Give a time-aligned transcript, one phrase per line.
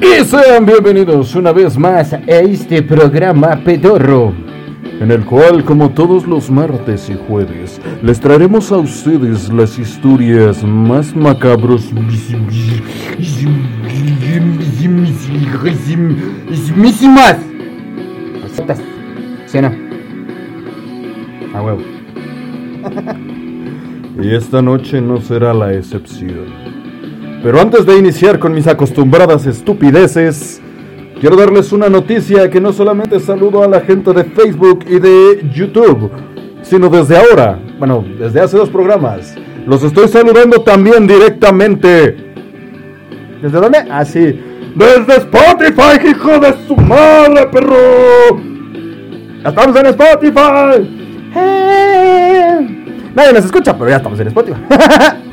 [0.00, 4.32] Y sean bienvenidos una vez más a este programa pedorro,
[4.98, 10.64] en el cual, como todos los martes y jueves, les traeremos a ustedes las historias
[10.64, 11.92] más macabros.
[16.74, 17.36] ¡Misísimas!
[19.46, 19.72] ¿Sí o no?
[21.54, 21.82] A huevo.
[24.22, 26.69] y esta noche no será la excepción.
[27.42, 30.60] Pero antes de iniciar con mis acostumbradas estupideces,
[31.20, 35.48] quiero darles una noticia que no solamente saludo a la gente de Facebook y de
[35.50, 36.10] YouTube,
[36.60, 39.34] sino desde ahora, bueno, desde hace dos programas,
[39.66, 42.14] los estoy saludando también directamente.
[43.40, 43.78] ¿Desde dónde?
[43.90, 44.38] Ah, sí.
[44.74, 48.38] Desde Spotify, hijo de su madre, perro.
[49.42, 51.00] Estamos en Spotify.
[53.14, 54.60] Nadie nos escucha, pero ya estamos en Spotify.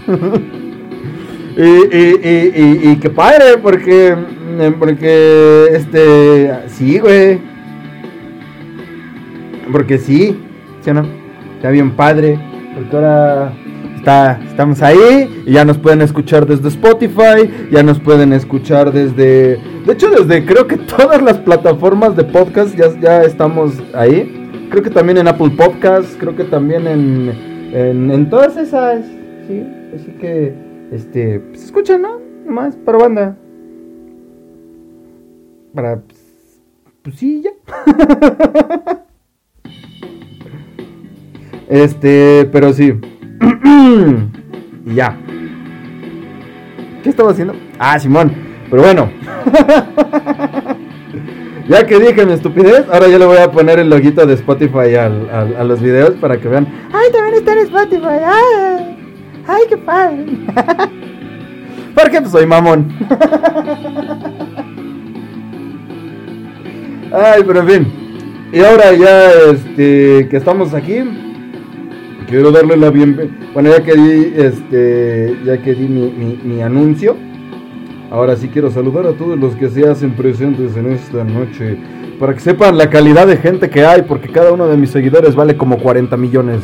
[1.58, 4.16] Y, y, y, y, qué padre, porque,
[4.78, 7.40] porque, este, sí, güey.
[9.72, 10.38] Porque sí,
[10.82, 11.08] ¿sí o no?
[11.56, 12.40] Está bien padre,
[12.76, 13.54] porque ahora
[13.96, 19.58] está, estamos ahí y ya nos pueden escuchar desde Spotify, ya nos pueden escuchar desde,
[19.58, 24.32] de hecho desde creo que todas las plataformas de podcast ya, ya estamos ahí.
[24.70, 27.34] Creo que también en Apple Podcasts, creo que también en,
[27.74, 29.04] en, en todas esas,
[29.48, 29.64] sí,
[29.96, 30.67] así que...
[30.92, 32.20] Este, pues escucha, ¿no?
[32.46, 33.38] Más para banda.
[35.74, 36.62] Para, pues,
[37.04, 37.52] pues sí, ya.
[41.68, 42.94] este, pero sí.
[44.86, 45.18] y ya.
[47.04, 47.54] ¿Qué estaba haciendo?
[47.78, 48.32] Ah, Simón.
[48.70, 49.12] Pero bueno.
[51.68, 54.96] ya que dije mi estupidez, ahora yo le voy a poner el loguito de Spotify
[54.96, 56.66] al, a los videos para que vean.
[56.94, 58.20] ¡Ay, también está en Spotify!
[58.26, 58.87] ¡Ay!
[59.48, 60.26] ¡Ay, qué padre!
[61.96, 62.92] Porque pues soy mamón.
[67.12, 67.88] Ay, pero en fin.
[68.52, 71.00] Y ahora ya este, que estamos aquí,
[72.28, 73.34] quiero darle la bienvenida.
[73.54, 77.16] Bueno, ya que di, este, ya que di mi, mi, anuncio,
[78.12, 81.78] ahora sí quiero saludar a todos los que se hacen presentes en esta noche.
[82.20, 85.36] Para que sepan la calidad de gente que hay, porque cada uno de mis seguidores
[85.36, 86.62] vale como 40 millones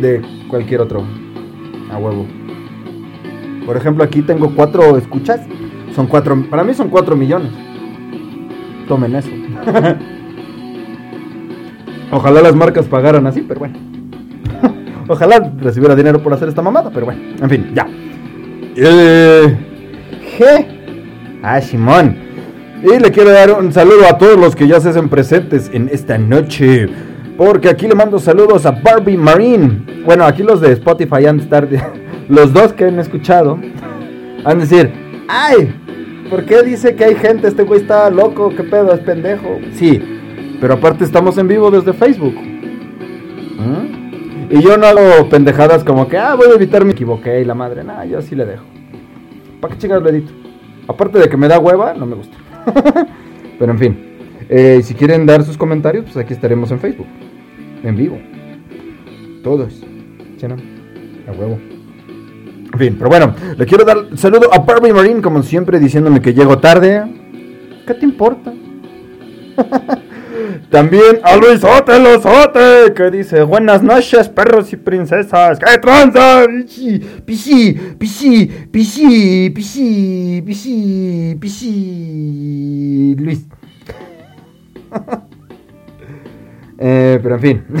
[0.00, 1.25] de cualquier otro.
[1.92, 2.26] A huevo.
[3.64, 5.40] Por ejemplo, aquí tengo cuatro escuchas.
[5.94, 6.36] Son cuatro.
[6.48, 7.50] Para mí son cuatro millones.
[8.86, 9.30] Tomen eso.
[12.12, 13.76] Ojalá las marcas pagaran así, pero bueno.
[15.08, 17.20] Ojalá recibiera dinero por hacer esta mamada, pero bueno.
[17.40, 17.88] En fin, ya.
[18.76, 19.56] Eh,
[20.38, 20.66] ¿Qué?
[21.42, 22.16] Ah, Simón.
[22.82, 25.88] Y le quiero dar un saludo a todos los que ya se hacen presentes en
[25.90, 26.88] esta noche.
[27.36, 30.02] Porque aquí le mando saludos a Barbie Marine.
[30.04, 31.68] Bueno, aquí los de Spotify han de estar.
[32.28, 33.58] Los dos que han escuchado.
[34.44, 34.92] Han de decir:
[35.28, 35.72] ¡Ay!
[36.28, 37.46] ¿Por qué dice que hay gente?
[37.46, 38.52] Este güey está loco.
[38.56, 38.92] ¿Qué pedo?
[38.92, 39.58] Es pendejo.
[39.74, 40.02] Sí.
[40.60, 42.34] Pero aparte estamos en vivo desde Facebook.
[43.58, 44.50] ¿Mm?
[44.50, 47.54] Y yo no hago pendejadas como que, ah, voy a evitar me equivoqué y la
[47.54, 47.84] madre.
[47.84, 48.64] Nah, yo sí le dejo.
[49.60, 50.10] ¿Para qué chicas lo?
[50.88, 52.36] Aparte de que me da hueva, no me gusta.
[53.58, 54.06] Pero en fin.
[54.48, 57.06] Eh, si quieren dar sus comentarios, pues aquí estaremos en Facebook.
[57.82, 58.18] En vivo.
[59.42, 59.74] Todos.
[60.38, 60.46] ¿Sí?
[60.46, 61.58] A huevo.
[62.72, 66.34] En fin, pero bueno, le quiero dar saludo a Barbie Marine, como siempre, diciéndome que
[66.34, 67.04] llego tarde.
[67.86, 68.52] ¿Qué te importa?
[70.70, 75.58] También a Luis Ote, que dice, buenas noches, perros y princesas.
[75.58, 76.44] ¡Qué tranza!
[76.46, 83.46] Pichi, pichi, pichi, pichi, pichi, pichi, pichi, Luis.
[86.78, 87.64] Eh, pero en fin.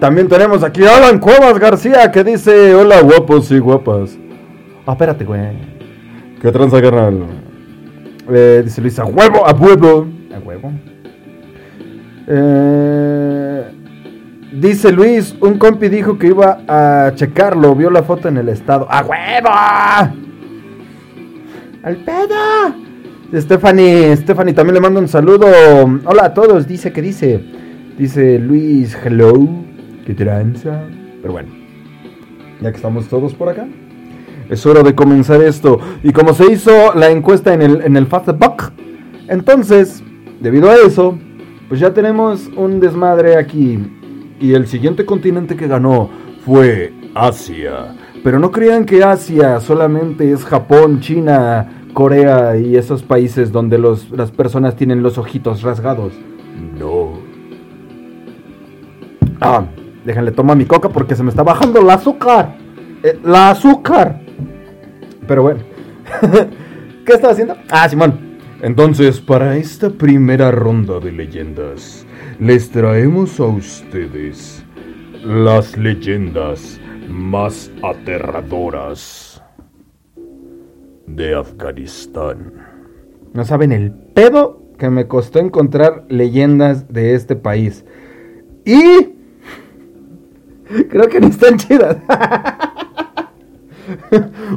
[0.00, 4.16] también tenemos aquí a Alan Cuevas García que dice: Hola, guapos y guapas.
[4.86, 5.58] Ah, espérate, güey.
[6.40, 7.24] ¿Qué tranza, carnal?
[8.30, 10.06] Eh, dice Luis: A huevo, a huevo.
[10.34, 10.72] A huevo.
[12.28, 13.64] Eh,
[14.52, 17.74] dice Luis: Un compi dijo que iba a checarlo.
[17.74, 18.86] Vio la foto en el estado.
[18.88, 19.50] ¡A huevo!
[21.82, 22.89] ¡Al pedo!
[23.32, 25.46] Stephanie, Stephanie también le mando un saludo.
[26.04, 27.40] Hola a todos, dice que dice.
[27.96, 29.48] Dice Luis, hello.
[30.04, 30.82] ¿Qué tranza?
[31.22, 31.48] Pero bueno,
[32.60, 33.68] ya que estamos todos por acá,
[34.48, 35.78] es hora de comenzar esto.
[36.02, 38.72] Y como se hizo la encuesta en el, en el Facebook,
[39.28, 40.02] entonces,
[40.40, 41.16] debido a eso,
[41.68, 43.78] pues ya tenemos un desmadre aquí.
[44.40, 46.10] Y el siguiente continente que ganó
[46.44, 47.94] fue Asia.
[48.24, 54.30] Pero no crean que Asia solamente es Japón, China, Corea y esos países donde las
[54.30, 56.12] personas tienen los ojitos rasgados.
[56.78, 57.18] No.
[59.40, 59.64] Ah,
[60.04, 62.56] déjenle tomar mi coca porque se me está bajando el azúcar.
[63.02, 64.20] Eh, la azúcar.
[65.26, 65.60] Pero bueno.
[67.06, 67.56] ¿Qué estaba haciendo?
[67.70, 68.38] Ah, Simón.
[68.62, 72.06] Entonces, para esta primera ronda de leyendas,
[72.38, 74.62] les traemos a ustedes
[75.24, 76.78] las leyendas
[77.08, 79.29] más aterradoras
[81.16, 82.52] de Afganistán.
[83.32, 87.84] No saben el pedo que me costó encontrar leyendas de este país.
[88.64, 89.14] Y
[90.88, 91.96] creo que no están chidas.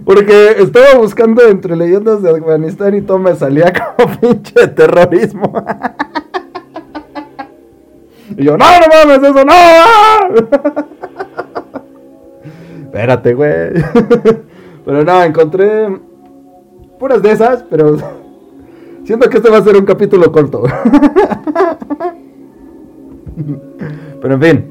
[0.05, 5.53] Porque estaba buscando entre leyendas de Afganistán y todo me salía como pinche terrorismo.
[8.37, 9.53] y yo, no, no mames, eso no.
[12.85, 13.71] Espérate, güey.
[14.85, 15.89] pero no, encontré
[17.03, 17.97] puras de esas, pero
[19.03, 20.63] siento que este va a ser un capítulo corto.
[24.21, 24.65] pero en fin.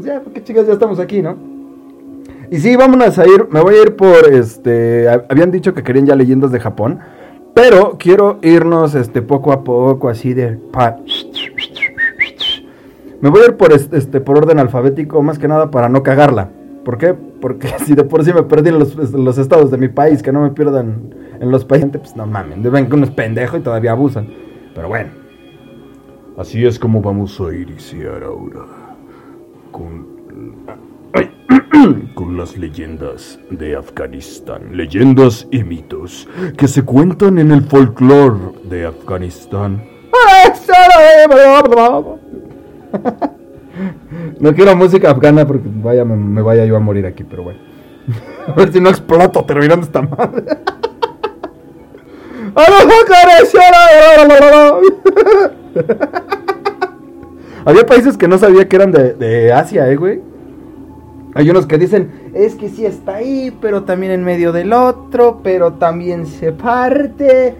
[0.00, 1.34] Ya, porque chicas, ya estamos aquí, ¿no?
[2.50, 3.46] Y sí, vámonos a ir.
[3.48, 5.08] Me voy a ir por este.
[5.30, 6.98] Habían dicho que querían ya leyendas de Japón.
[7.54, 10.58] Pero quiero irnos este poco a poco, así de.
[13.22, 16.50] Me voy a ir por este, por orden alfabético, más que nada para no cagarla.
[16.84, 17.14] ¿Por qué?
[17.14, 20.42] Porque si de por sí me perdí en los, estados de mi país, que no
[20.42, 23.92] me pierdan en los países, pues no mames, deben que uno es pendejo y todavía
[23.92, 24.28] abusan.
[24.74, 25.10] Pero bueno.
[26.38, 28.64] Así es como vamos a iniciar ahora.
[29.70, 30.12] Con
[32.14, 38.86] con las leyendas de Afganistán, leyendas y mitos que se cuentan en el folclore de
[38.86, 39.82] Afganistán.
[44.38, 47.60] No quiero música afgana porque vaya, me, vaya yo a morir aquí, pero bueno.
[48.46, 50.44] A ver si no exploto terminando esta madre.
[57.64, 60.20] Había países que no sabía que eran de, de Asia, eh, güey.
[61.34, 65.40] Hay unos que dicen, es que sí está ahí, pero también en medio del otro,
[65.42, 67.54] pero también se parte,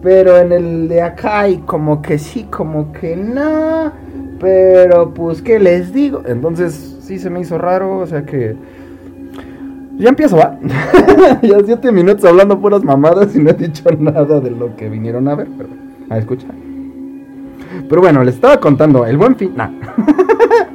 [0.00, 3.92] pero en el de acá hay como que sí, como que no,
[4.38, 6.22] pero pues, ¿qué les digo?
[6.26, 8.56] Entonces sí se me hizo raro, o sea que...
[9.98, 10.58] Ya empiezo, ¿va?
[11.42, 15.28] ya siete minutos hablando puras mamadas y no he dicho nada de lo que vinieron
[15.28, 15.70] a ver, pero...
[16.08, 16.50] A escuchar.
[17.88, 19.52] Pero bueno, les estaba contando, el buen fin...
[19.56, 19.70] Nah.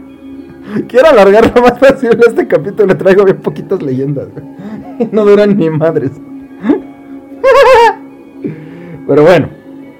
[0.88, 2.88] Quiero alargar más fácil este capítulo.
[2.88, 4.28] Le traigo bien poquitas leyendas.
[5.12, 6.12] No duran ni madres.
[9.08, 9.50] Pero bueno,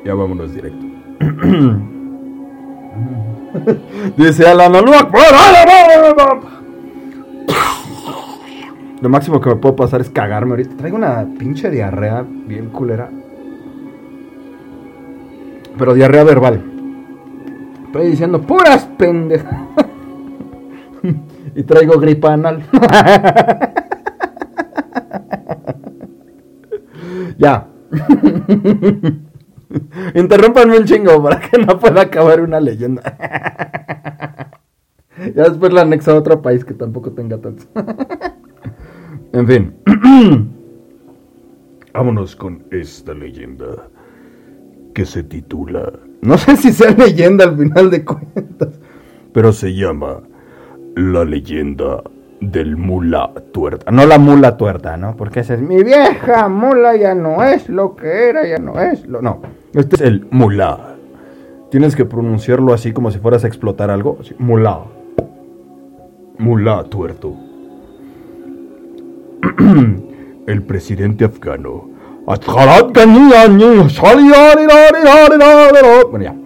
[0.06, 0.86] ya vámonos directo.
[4.18, 4.74] Dice Alan,
[9.02, 10.78] Lo máximo que me puedo pasar es cagarme ahorita.
[10.78, 13.10] Traigo una pinche diarrea bien culera.
[15.78, 16.64] Pero diarrea verbal.
[17.86, 19.60] Estoy diciendo puras pendejas.
[21.56, 22.64] y traigo gripa anal.
[27.38, 27.68] ya.
[30.16, 33.02] Interrúmpanme un chingo para que no pueda acabar una leyenda.
[35.18, 37.66] ya después la anexo a otro país que tampoco tenga tanto.
[39.34, 39.76] en fin.
[41.94, 43.90] Vámonos con esta leyenda
[44.94, 45.92] que se titula...
[46.22, 48.80] No sé si sea leyenda al final de cuentas.
[49.34, 50.22] Pero se llama
[50.96, 52.02] la leyenda
[52.42, 53.92] del mula tuerta.
[53.92, 55.16] No la mula tuerta, ¿no?
[55.16, 59.06] Porque esa es mi vieja mula, ya no es lo que era, ya no es
[59.08, 59.22] lo.
[59.22, 59.42] No.
[59.74, 60.96] Este es el mula.
[61.70, 64.18] Tienes que pronunciarlo así como si fueras a explotar algo.
[64.40, 64.82] Mula.
[66.40, 67.36] Mula tuerto.
[70.48, 71.90] el presidente afgano.
[76.10, 76.34] Bueno, ya.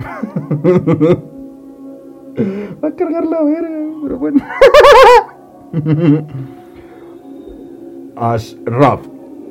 [2.84, 3.70] Va a cargar la verga,
[4.04, 4.42] pero bueno.
[8.16, 9.02] Ashraf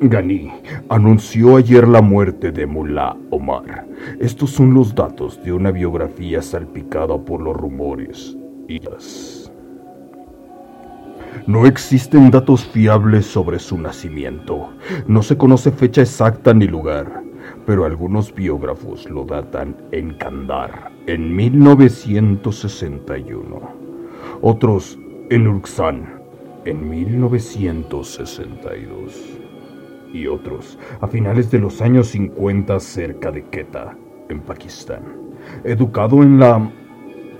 [0.01, 0.51] Ghani
[0.89, 3.85] anunció ayer la muerte de Mullah Omar.
[4.19, 8.35] Estos son los datos de una biografía salpicada por los rumores
[8.67, 8.81] y.
[11.47, 14.69] No existen datos fiables sobre su nacimiento.
[15.07, 17.25] No se conoce fecha exacta ni lugar
[17.65, 23.61] pero algunos biógrafos lo datan en Kandar en 1961,
[24.41, 24.97] otros
[25.29, 26.14] en Urksan
[26.65, 29.39] en 1962
[30.13, 33.95] y otros a finales de los años 50 cerca de Quetta,
[34.29, 35.03] en Pakistán.
[35.63, 36.71] Educado en la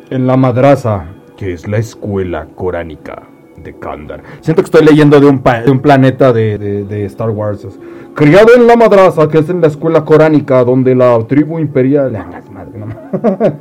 [0.09, 3.23] en la madrasa, que es la escuela coránica
[3.61, 4.23] de Kandar.
[4.41, 7.67] Siento que estoy leyendo de un, planeta de, Star Wars.
[8.13, 12.11] Criado en la madrasa, que es en la escuela coránica, donde la tribu imperial...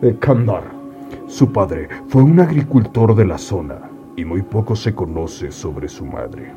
[0.00, 0.64] de Kandar.
[1.28, 6.04] Su padre fue un agricultor de la zona y muy poco se conoce sobre su
[6.04, 6.52] madre.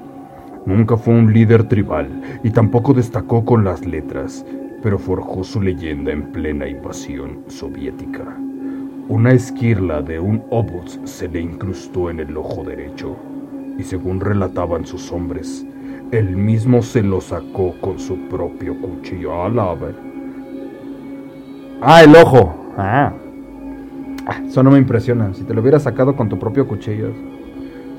[0.66, 4.46] Nunca fue un líder tribal y tampoco destacó con las letras,
[4.82, 8.24] pero forjó su leyenda en plena invasión soviética.
[9.08, 13.16] Una esquirla de un obus se le incrustó en el ojo derecho
[13.78, 15.66] y según relataban sus hombres,
[16.12, 19.34] él mismo se lo sacó con su propio cuchillo.
[19.34, 19.96] A ver.
[21.82, 22.56] Ah, el ojo.
[22.78, 23.14] Ah.
[24.26, 24.42] ah.
[24.48, 25.34] Eso no me impresiona.
[25.34, 27.35] Si te lo hubieras sacado con tu propio cuchillo.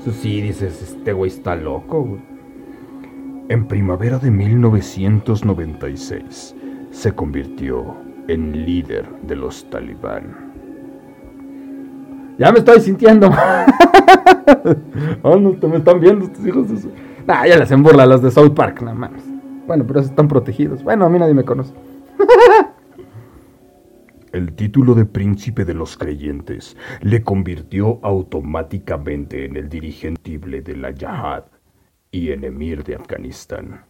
[0.07, 2.17] Eso sí, dices, este güey está loco.
[3.49, 6.55] En primavera de 1996
[6.91, 7.93] se convirtió
[8.29, 10.53] en líder de los talibán.
[12.37, 13.29] Ya me estoy sintiendo.
[15.23, 16.89] oh, te me están viendo estos hijos de su...
[17.27, 19.11] Nah, ya les hacen burla a los de South Park, nada más.
[19.67, 20.83] Bueno, pero están protegidos.
[20.83, 21.73] Bueno, a mí nadie me conoce.
[24.37, 30.91] El título de príncipe de los creyentes le convirtió automáticamente en el dirigentible de la
[30.91, 31.45] Yahad
[32.11, 33.85] y en emir de Afganistán,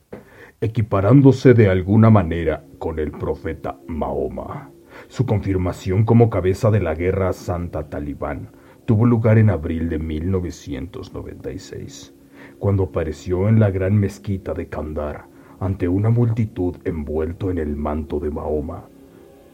[0.62, 4.72] equiparándose de alguna manera con el profeta Mahoma.
[5.10, 8.52] Su confirmación como cabeza de la guerra santa talibán
[8.86, 12.14] tuvo lugar en abril de 1996,
[12.58, 15.26] cuando apareció en la gran mezquita de Kandar
[15.60, 18.86] ante una multitud envuelto en el manto de Mahoma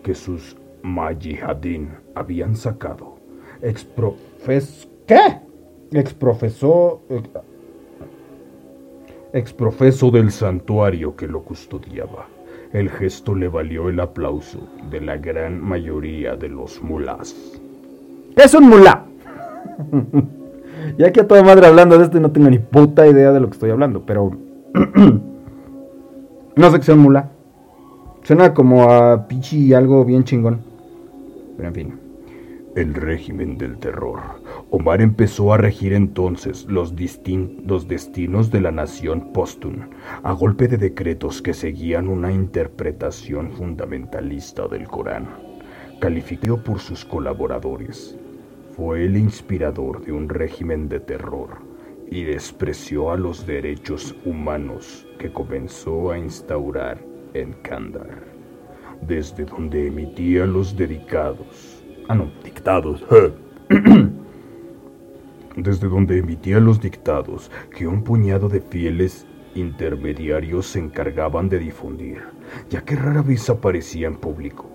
[0.03, 3.15] que sus Majihadin habían sacado.
[3.61, 5.39] Exprofes ¿Qué?
[5.91, 7.01] Exprofesó
[9.33, 12.27] exprofeso del santuario que lo custodiaba.
[12.71, 14.59] El gesto le valió el aplauso
[14.89, 17.35] de la gran mayoría de los mulás.
[18.35, 19.05] ¿Qué es un mulá?
[20.97, 23.39] ya que a toda madre hablando de esto y no tengo ni puta idea de
[23.39, 24.31] lo que estoy hablando, pero...
[26.55, 27.29] no sé qué sea un mulá.
[28.23, 30.72] Suena como a pichi algo bien chingón.
[31.55, 31.99] Pero en fin.
[32.75, 34.19] El régimen del terror.
[34.71, 39.91] Omar empezó a regir entonces los, destinos de la nación postun,
[40.23, 45.29] a golpe de decretos que seguían una interpretación fundamentalista del Corán.
[45.99, 48.17] Calificado por sus colaboradores,
[48.75, 51.61] fue el inspirador de un régimen de terror
[52.09, 56.99] y despreció a los derechos humanos que comenzó a instaurar
[57.35, 58.32] en Kandar,
[59.07, 63.05] desde donde emitía los dedicados Ah, no, dictados.
[65.55, 72.23] Desde donde emitía los dictados que un puñado de fieles intermediarios se encargaban de difundir,
[72.69, 74.65] ya que rara vez aparecía en público.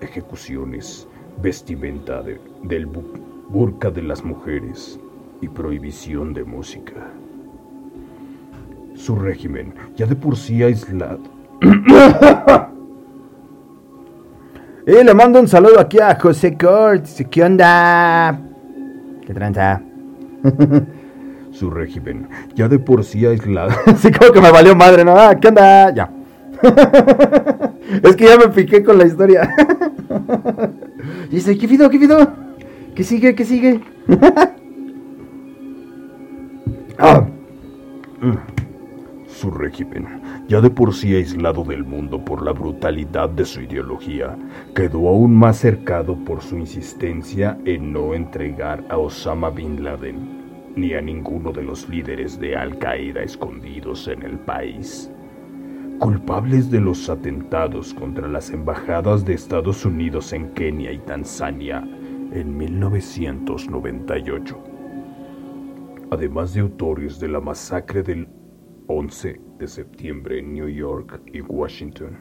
[0.00, 1.06] Ejecuciones,
[1.40, 4.98] vestimenta del burka de las mujeres
[5.40, 7.12] y prohibición de música.
[8.94, 11.22] Su régimen, ya de por sí aislado,
[14.84, 17.06] Y le mando un saludo aquí a José Cort.
[17.30, 18.36] ¿Qué onda?
[19.24, 19.80] ¿Qué tranza?
[21.52, 23.70] Su régimen, ya de por sí aislado.
[23.86, 25.12] Así como que me valió madre, ¿no?
[25.16, 25.94] Ah, ¿Qué onda?
[25.94, 26.10] Ya.
[28.02, 29.54] es que ya me piqué con la historia.
[31.30, 31.88] Dice, ¿qué video?
[31.88, 32.32] ¿Qué video?
[32.96, 33.36] ¿Qué sigue?
[33.36, 33.80] ¿Qué sigue?
[36.98, 37.24] ah.
[39.28, 40.21] Su régimen
[40.52, 44.36] ya de por sí aislado del mundo por la brutalidad de su ideología,
[44.74, 50.92] quedó aún más cercado por su insistencia en no entregar a Osama Bin Laden ni
[50.92, 55.10] a ninguno de los líderes de Al Qaeda escondidos en el país.
[55.98, 61.82] Culpables de los atentados contra las embajadas de Estados Unidos en Kenia y Tanzania
[62.30, 64.62] en 1998,
[66.10, 68.28] además de autores de la masacre del
[68.86, 72.18] 11 de septiembre en New York y Washington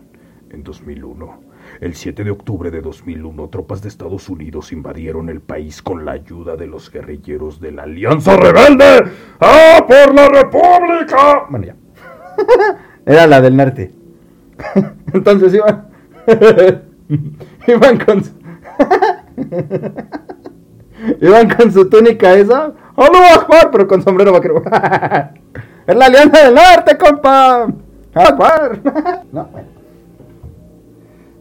[0.50, 1.52] en 2001.
[1.80, 6.14] El 7 de octubre de 2001, tropas de Estados Unidos invadieron el país con la
[6.14, 9.04] ayuda de los guerrilleros de la Alianza Rebelde.
[9.40, 11.46] ¡Ah, por la República!
[11.50, 11.76] Bueno, ya.
[13.06, 13.92] Era la del norte.
[15.14, 15.88] Entonces iban.
[17.68, 18.32] iban con su.
[21.22, 22.74] iban con su túnica esa.
[22.96, 24.64] ¡Hola, Pero con sombrero vaquero.
[25.88, 27.68] Es la Alianza del Norte, compa.
[29.32, 29.48] no,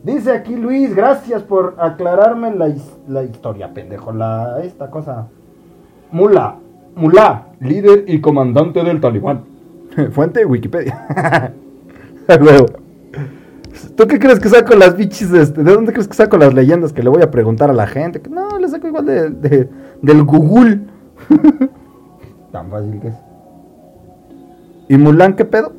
[0.02, 2.72] Dice aquí Luis, gracias por aclararme la,
[3.06, 4.12] la, historia, pendejo.
[4.12, 5.28] La, esta cosa.
[6.10, 6.56] Mula.
[6.96, 7.48] Mula.
[7.60, 9.44] Líder y comandante del talibán.
[10.12, 11.52] Fuente Wikipedia.
[12.40, 12.66] Luego.
[13.96, 15.62] ¿Tú qué crees que saco las bichis de este?
[15.62, 18.22] ¿De dónde crees que saco las leyendas que le voy a preguntar a la gente?
[18.30, 19.68] No, le saco igual de, de
[20.00, 20.80] del Google.
[22.52, 23.29] Tan fácil que es.
[24.90, 25.72] ¿Y Mulan qué pedo?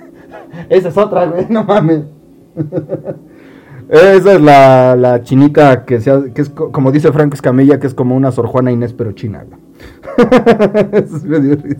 [0.70, 2.04] Esa es otra, güey, no mames.
[3.90, 7.92] Esa es la, la chinita que, sea, que es como dice Franco Escamilla, que es
[7.92, 9.60] como una Sor Juana Inés, pero china, güey.
[10.92, 11.76] Eso es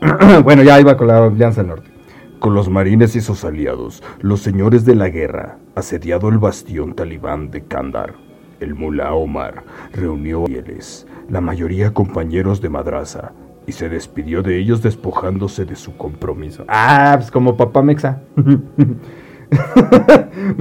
[0.44, 1.90] bueno, ya iba con la Alianza del Norte.
[2.38, 7.50] Con los marines y sus aliados, los señores de la guerra, asediado el bastión talibán
[7.50, 8.14] de Kandar,
[8.60, 13.32] el mulá Omar reunió a fieles, la mayoría compañeros de madraza,
[13.70, 16.64] y se despidió de ellos despojándose de su compromiso.
[16.66, 18.20] Ah, pues como papá Mexa.
[18.34, 18.56] me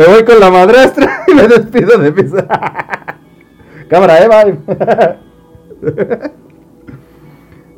[0.06, 2.32] voy con la madrastra y me despido de mis...
[3.90, 4.44] Cámara, Eva.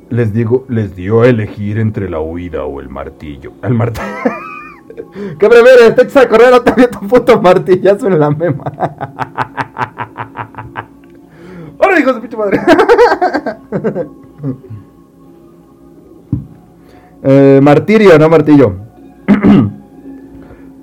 [0.09, 3.53] les digo, les dio a elegir entre la huida o el martillo.
[3.63, 4.05] El martillo.
[5.39, 5.91] ¡Qué breve!
[5.95, 8.65] Te echas a correr a también tu puto martillazo en la mema.
[11.77, 12.59] ¡Hola, hijos de pinche madre!
[17.23, 18.75] Eh, martirio, no martillo.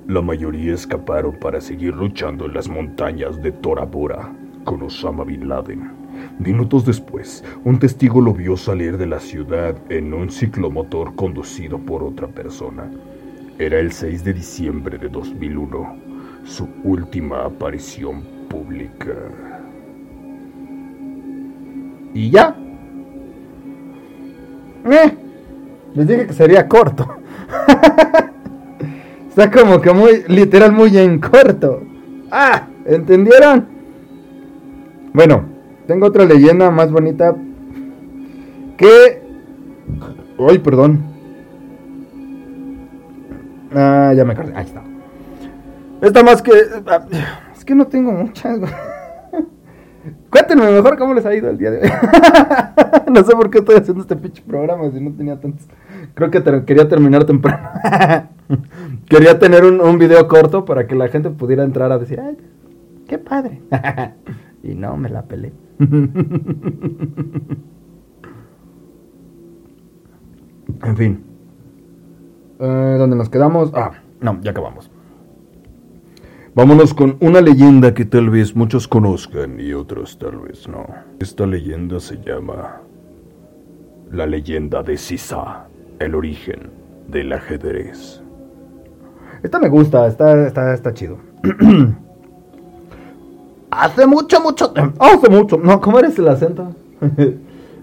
[0.07, 3.87] la mayoría escaparon para seguir luchando en las montañas de Tora
[4.63, 5.91] con Osama Bin Laden.
[6.39, 12.03] Minutos después, un testigo lo vio salir de la ciudad en un ciclomotor conducido por
[12.03, 12.89] otra persona.
[13.59, 15.97] Era el 6 de diciembre de 2001,
[16.45, 19.13] su última aparición pública.
[22.13, 22.55] ¿Y ya?
[24.85, 25.15] Eh,
[25.95, 27.07] les dije que sería corto.
[29.29, 31.81] Está como que muy, literal, muy en corto.
[32.31, 33.67] Ah, ¿entendieron?
[35.13, 35.43] Bueno,
[35.87, 37.35] tengo otra leyenda más bonita
[38.77, 39.21] que...
[40.37, 41.03] Ay, perdón.
[43.73, 44.53] Ah, ya me acordé.
[44.55, 44.81] Ahí está.
[46.01, 46.51] Esta más que...
[46.87, 47.05] Ah,
[47.55, 48.59] es que no tengo muchas.
[50.29, 51.89] Cuéntenme mejor cómo les ha ido el día de hoy.
[53.13, 55.67] no sé por qué estoy haciendo este pinche programa si no tenía tantos.
[56.13, 57.69] Creo que quería terminar temprano.
[59.09, 62.37] quería tener un, un, video corto para que la gente pudiera entrar a decir, ay,
[63.07, 63.61] qué padre.
[64.63, 65.51] y no, me la pelé.
[70.83, 71.23] en fin.
[72.59, 73.71] Eh, ¿Dónde nos quedamos?
[73.73, 74.91] Ah, no, ya acabamos.
[76.55, 80.85] Vámonos con una leyenda que tal vez muchos conozcan y otros tal vez no.
[81.19, 82.81] Esta leyenda se llama
[84.11, 85.67] la leyenda de Sisa,
[85.99, 86.71] el origen
[87.07, 88.23] del ajedrez.
[89.43, 91.17] Esta me gusta, está, está, está chido.
[93.71, 95.03] Hace mucho, mucho tiempo.
[95.03, 95.57] Hace mucho.
[95.57, 96.73] No, ¿cómo eres el acento?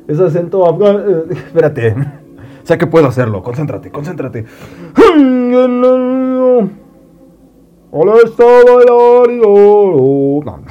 [0.08, 0.76] Ese acento.
[0.82, 1.94] Eh, espérate.
[2.64, 3.42] Sé que puedo hacerlo.
[3.44, 4.44] Concéntrate, concéntrate.
[7.98, 8.12] Hola,
[10.44, 10.62] No,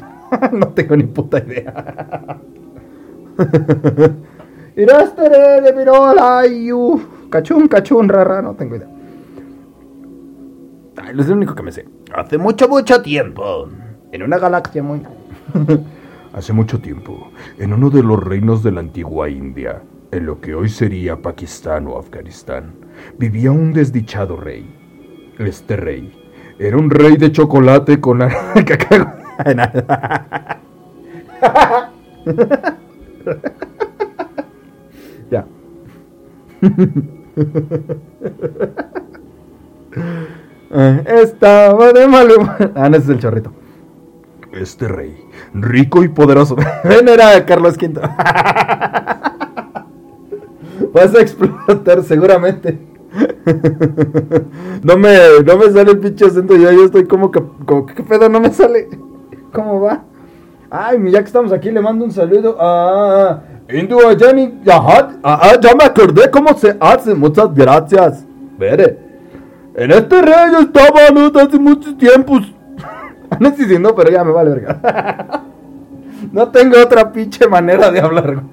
[0.51, 2.37] no tengo ni puta idea.
[4.75, 6.43] Irastere de Mirola
[7.31, 8.43] Cachún, cachún, rara.
[8.43, 8.89] No tengo idea.
[11.09, 11.87] Es lo único que me sé.
[12.13, 13.69] Hace mucho, mucho tiempo.
[14.11, 15.01] En una galaxia muy...
[16.33, 20.53] Hace mucho tiempo, en uno de los reinos de la antigua India, en lo que
[20.53, 22.75] hoy sería Pakistán o Afganistán,
[23.17, 24.69] vivía un desdichado rey.
[25.39, 26.24] Este rey
[26.57, 28.19] era un rey de chocolate con
[28.65, 29.13] cacao.
[35.31, 35.45] ya.
[40.77, 42.27] Eh, estaba de mal
[42.75, 43.53] Ah, no, ese es el chorrito.
[44.51, 45.15] Este rey,
[45.53, 46.57] rico y poderoso.
[46.83, 48.01] Ven, era Carlos V.
[50.93, 52.77] Vas a explotar seguramente.
[54.83, 56.55] no me, no me sale el pinche acento.
[56.55, 58.29] Yo, yo estoy como que, como ¿qué pedo?
[58.29, 58.89] No me sale.
[59.53, 60.03] ¿Cómo va?
[60.69, 64.59] Ay, ya que estamos aquí, le mando un saludo a Indu Jenny.
[64.63, 67.13] Ya me acordé cómo se hace.
[67.13, 68.25] Muchas gracias.
[68.57, 68.99] Vere.
[69.75, 72.41] En este rey estaba hace muchos tiempos.
[73.39, 75.41] No estoy diciendo, pero ya me vale verga.
[76.31, 78.43] No tengo otra pinche manera de hablar.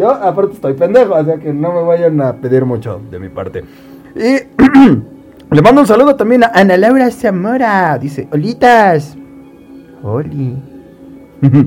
[0.00, 3.28] Yo, aparte, estoy pendejo, o sea que no me vayan a pedir mucho de mi
[3.28, 3.64] parte.
[4.16, 4.20] Y
[5.50, 7.98] le mando un saludo también a Ana Laura Zamora.
[7.98, 9.14] Dice: Olitas.
[10.02, 10.56] Oli.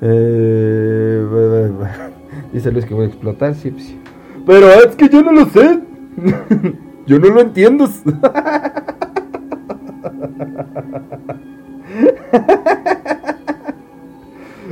[0.00, 1.70] eh,
[2.52, 3.96] dice Luis que voy a explotar, sí, sí.
[4.44, 5.78] Pero es que yo no lo sé.
[7.06, 7.88] yo no lo entiendo.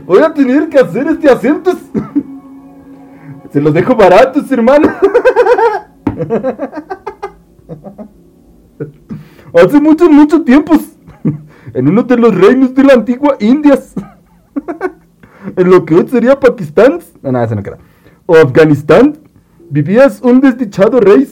[0.07, 1.71] Voy a tener que hacer este acento.
[3.53, 4.89] Se los dejo baratos, hermano.
[9.55, 10.79] Hace muchos, muchos tiempos.
[11.75, 13.95] En uno de los reinos de la antigua Indias.
[15.57, 17.01] En lo que hoy sería Pakistán.
[17.23, 17.79] No, no, no queda.
[18.27, 19.19] O Afganistán.
[19.69, 21.29] Vivías un desdichado rey.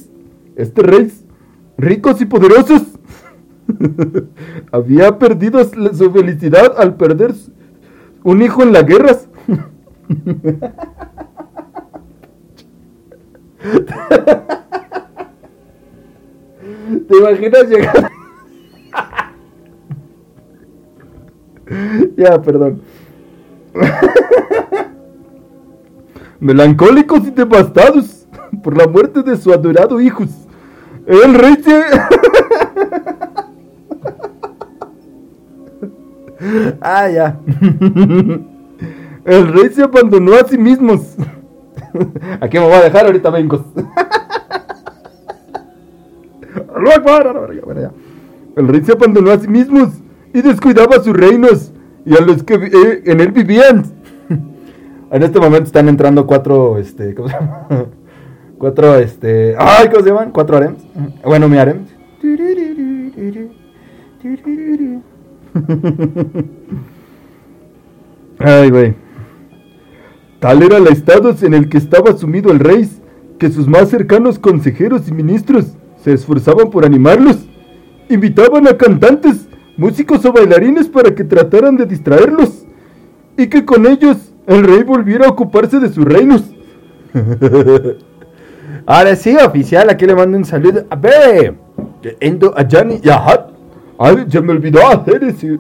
[0.57, 1.13] Este rey.
[1.77, 2.83] Ricos y poderosos.
[4.73, 7.35] Había perdido su felicidad al perder
[8.25, 9.29] un hijo en las guerras.
[17.09, 18.11] ¿Te imaginas llegar?
[22.17, 22.83] ya, perdón.
[26.41, 28.27] Melancólicos y devastados
[28.63, 30.25] por la muerte de su adorado hijo.
[31.07, 31.85] El rey se...
[36.81, 37.41] ah, ya.
[39.25, 41.17] El rey se abandonó a sí mismos.
[42.41, 43.65] Aquí me voy a dejar, ahorita vengo.
[48.57, 49.91] El rey se abandonó a sí mismos
[50.33, 51.73] y descuidaba sus reinos
[52.05, 53.85] y a los que eh, en él vivían.
[55.11, 57.67] En este momento están entrando cuatro, este, ¿cómo se llama?
[58.59, 60.33] Cuatro, este, ay, ¿cómo se llaman?
[60.33, 60.85] Cuatro harems.
[61.25, 61.87] Bueno, mi harem.
[68.39, 69.08] Ay, güey.
[70.41, 72.89] Tal era el estado en el que estaba sumido el rey,
[73.39, 75.67] que sus más cercanos consejeros y ministros
[76.03, 77.39] se esforzaban por animarlos.
[78.09, 82.65] Invitaban a cantantes, músicos o bailarines para que trataran de distraerlos.
[83.37, 86.45] Y que con ellos el rey volviera a ocuparse de sus reinos.
[88.87, 90.85] Ahora sí, oficial, aquí le mando un saludo.
[90.89, 91.55] A ver,
[92.21, 93.51] Endo a Johnny Yahat.
[93.99, 95.59] Ay, ya me olvidó hacer ese.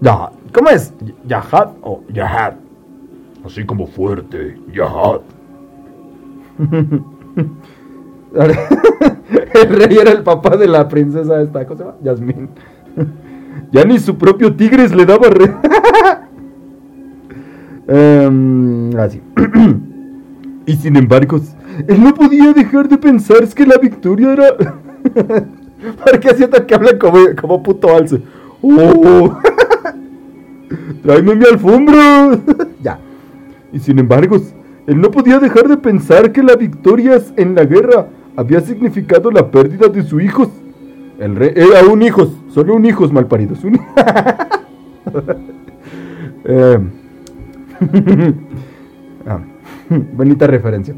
[0.00, 0.32] Yahat.
[0.52, 0.92] ¿Cómo es?
[1.26, 2.65] ¿Yahat o Yahat?
[3.46, 5.22] Así como fuerte, Yahat.
[9.54, 11.84] el rey era el papá de la princesa esta, ¿cómo se
[13.72, 15.54] ya ni su propio tigres le daba re...
[18.98, 19.22] así.
[20.66, 21.40] y sin embargo,
[21.86, 24.56] él no podía dejar de pensar que la victoria era...
[24.56, 28.20] ¿Por qué siento que habla como, como puto alce?
[28.60, 29.38] ¡Oh!
[31.02, 32.38] ¡Tráeme mi alfombra!
[32.82, 32.98] ya.
[33.72, 34.36] Y sin embargo,
[34.86, 39.50] él no podía dejar de pensar que la victoria en la guerra había significado la
[39.50, 40.48] pérdida de sus hijos.
[41.18, 43.64] El rey era un hijo, solo un hijo malparidos.
[43.64, 43.74] Un...
[46.44, 46.78] eh...
[49.26, 49.40] ah,
[50.12, 50.94] bonita referencia.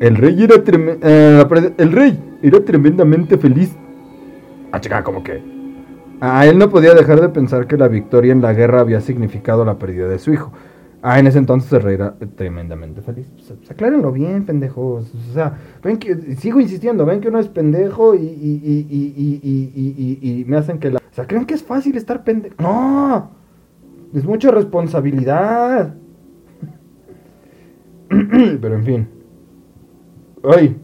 [0.00, 3.74] El rey era eh, el rey era tremendamente feliz.
[4.72, 5.40] Ah, chica, ¿cómo que?
[6.20, 9.64] Ah, él no podía dejar de pensar que la victoria en la guerra había significado
[9.64, 10.52] la pérdida de su hijo.
[11.06, 13.30] Ah, en ese entonces rey era tremendamente feliz.
[13.34, 15.12] Pues, aclárenlo bien, pendejos.
[15.14, 20.44] O sea, ven que, sigo insistiendo, ven que uno es pendejo y, y, y, y
[20.46, 21.00] me hacen que la...
[21.00, 22.54] O sea, creen que es fácil estar pendejo.
[22.58, 23.32] No,
[24.14, 25.94] es mucha responsabilidad.
[28.08, 29.08] Pero en fin.
[30.42, 30.74] Ay.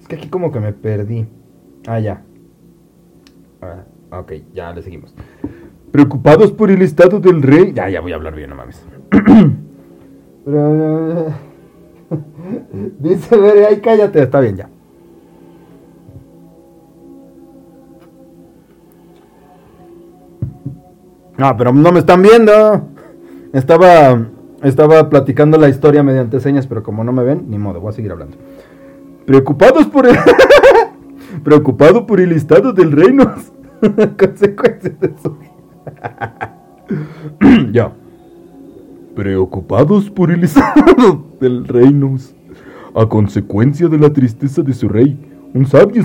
[0.00, 1.26] Es que aquí como que me perdí.
[1.86, 2.22] Ah, ya.
[3.60, 3.84] Ah,
[4.18, 5.14] ok, ya le seguimos.
[5.90, 7.72] Preocupados por el estado del rey.
[7.74, 8.84] Ya, ya voy a hablar bien, no mames.
[12.98, 14.68] Dice, ver, ay, cállate, está bien ya.
[21.36, 22.88] No, pero no me están viendo.
[23.52, 24.26] Estaba,
[24.62, 27.92] estaba platicando la historia mediante señas, pero como no me ven, ni modo, voy a
[27.92, 28.36] seguir hablando.
[29.24, 30.16] Preocupados por el...
[31.44, 33.34] Preocupado por el estado del reino.
[34.18, 35.36] Consecuencias de su
[37.72, 37.92] ya.
[39.14, 42.16] Preocupados por el estado del reino,
[42.94, 45.18] a consecuencia de la tristeza de su rey,
[45.54, 46.04] un sabio,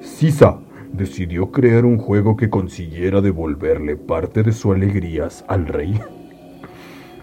[0.00, 0.58] Sisa,
[0.92, 6.00] decidió crear un juego que consiguiera devolverle parte de sus alegrías al rey,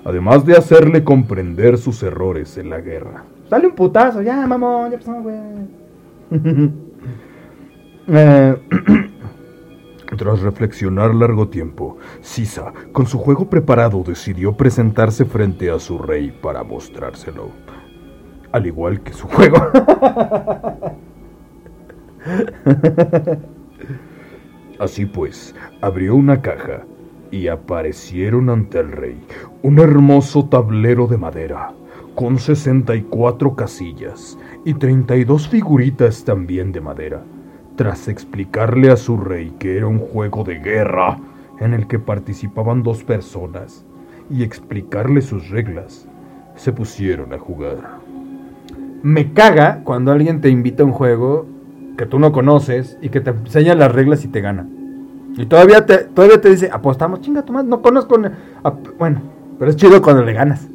[0.05, 3.25] además de hacerle comprender sus errores en la guerra.
[3.49, 5.35] Dale un putazo, ya, mamón, ya pasó, güey.
[8.07, 8.55] eh,
[10.17, 16.31] tras reflexionar largo tiempo, Sisa, con su juego preparado, decidió presentarse frente a su rey
[16.31, 17.49] para mostrárselo.
[18.51, 19.57] Al igual que su juego.
[24.79, 26.83] Así pues, abrió una caja
[27.31, 29.23] y aparecieron ante el rey
[29.61, 31.73] un hermoso tablero de madera,
[32.15, 37.23] con 64 casillas y 32 figuritas también de madera
[37.79, 41.17] tras explicarle a su rey que era un juego de guerra
[41.61, 43.85] en el que participaban dos personas
[44.29, 46.05] y explicarle sus reglas,
[46.57, 47.77] se pusieron a jugar.
[49.01, 51.45] Me caga cuando alguien te invita a un juego
[51.97, 54.67] que tú no conoces y que te enseña las reglas y te gana.
[55.37, 58.19] Y todavía te, todavía te dice, apostamos, chinga tu madre, no conozco.
[58.97, 59.21] Bueno,
[59.57, 60.67] pero es chido cuando le ganas.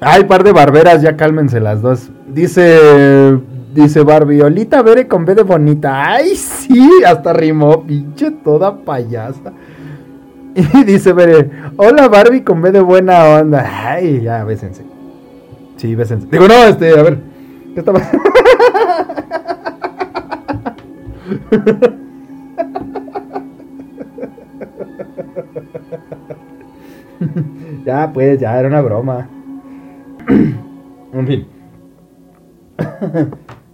[0.00, 2.10] Ay, par de barberas, ya cálmense las dos.
[2.26, 3.42] Dice
[3.74, 6.12] Dice Barbie, Olita Bere con B de bonita.
[6.12, 9.52] Ay, sí, hasta rimó, pinche toda payasa.
[10.54, 13.68] Y dice Bere, hola Barbie con B de buena onda.
[13.68, 14.84] Ay, ya, bésense.
[15.76, 16.28] Sí, bésense.
[16.30, 17.18] Digo, no, este, a ver.
[17.74, 17.82] ¿Qué
[27.84, 29.26] ya, pues, ya era una broma.
[30.28, 31.48] en fin.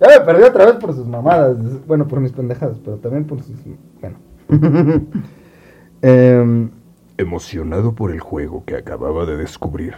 [0.00, 1.56] Ya me perdí otra vez por sus mamadas.
[1.86, 3.56] Bueno, por mis pendejadas, pero también por sus.
[4.00, 4.16] Bueno.
[6.02, 6.70] Em,
[7.18, 9.94] Emocionado por el juego que acababa de descubrir,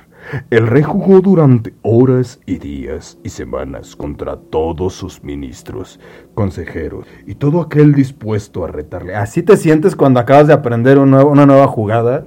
[0.50, 6.00] el rey jugó durante horas y días y semanas contra todos sus ministros,
[6.34, 9.14] consejeros y todo aquel dispuesto a retarle.
[9.14, 12.24] Así te sientes cuando acabas de aprender una nueva jugada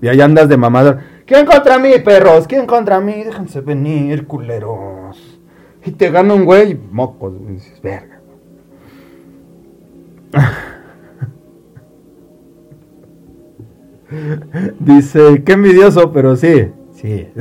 [0.00, 1.04] y ahí andas de mamada.
[1.26, 2.46] ¿Quién contra mí, perros?
[2.46, 3.24] ¿Quién contra mí?
[3.24, 5.29] Déjense venir, culeros.
[5.84, 7.32] Y te gana un güey, mocos.
[7.48, 8.20] Y dices, verga.
[14.80, 17.28] Dice, qué envidioso, pero sí, sí.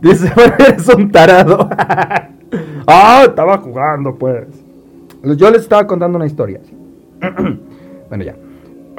[0.00, 1.68] Dice, eres un tarado.
[2.86, 4.46] ah, estaba jugando, pues.
[5.22, 6.60] Yo les estaba contando una historia.
[8.08, 8.36] bueno, ya.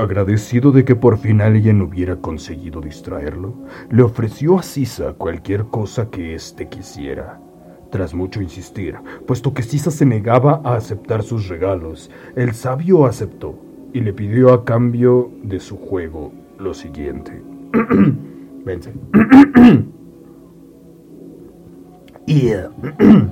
[0.02, 3.54] Agradecido de que por fin alguien hubiera conseguido distraerlo,
[3.92, 7.40] le ofreció a Sisa cualquier cosa que éste quisiera.
[7.92, 8.96] Tras mucho insistir,
[9.28, 13.60] puesto que Sisa se negaba a aceptar sus regalos, el sabio aceptó
[13.94, 17.40] y le pidió a cambio de su juego lo siguiente.
[18.66, 18.92] Vence.
[22.26, 22.72] yeah.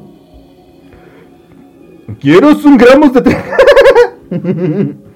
[2.20, 5.00] Quiero un gramos de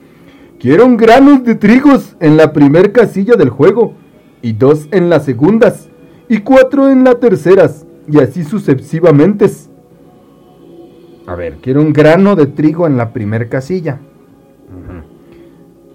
[0.63, 3.95] Quiero un granos de trigos en la primer casilla del juego,
[4.41, 5.89] y dos en las segundas,
[6.29, 9.51] y cuatro en las terceras, y así sucesivamente.
[11.27, 13.99] A ver, quiero un grano de trigo en la primer casilla.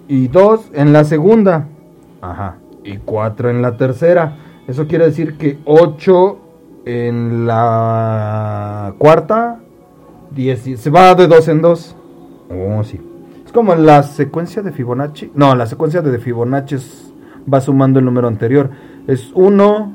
[0.07, 1.67] Y dos en la segunda.
[2.21, 2.57] Ajá.
[2.83, 4.37] Y cuatro en la tercera.
[4.67, 6.37] Eso quiere decir que ocho
[6.85, 9.61] en la cuarta.
[10.29, 11.95] Diez, se va de dos en dos.
[12.51, 12.99] Oh, sí.
[13.49, 15.31] Es como la secuencia de Fibonacci.
[15.33, 16.75] No, la secuencia de Fibonacci
[17.51, 18.69] va sumando el número anterior.
[19.07, 19.93] Es 1,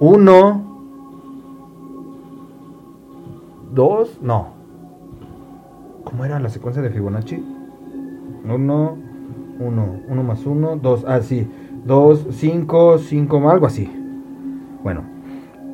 [0.00, 0.78] 1,
[3.70, 4.48] 2, no.
[6.04, 7.44] ¿Cómo era la secuencia de Fibonacci?
[8.46, 8.96] 1,
[9.58, 11.46] 1, 1 más 1, 2, ah, sí.
[11.84, 13.92] 2, 5, 5, algo así.
[14.82, 15.02] Bueno,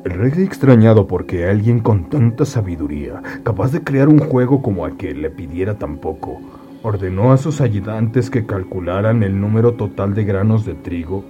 [0.03, 5.21] el rey extrañado porque alguien con tanta sabiduría, capaz de crear un juego como aquel,
[5.21, 6.41] le pidiera tan poco
[6.83, 11.23] ordenó a sus ayudantes que calcularan el número total de granos de trigo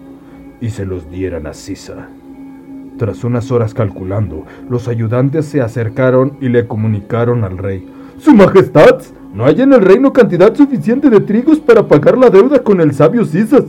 [0.61, 2.07] y se los dieran a Sisa.
[2.97, 7.87] Tras unas horas calculando, los ayudantes se acercaron y le comunicaron al rey.
[8.19, 9.01] Su Majestad,
[9.33, 12.93] no hay en el reino cantidad suficiente de trigos para pagar la deuda con el
[12.93, 13.63] sabio Sisas.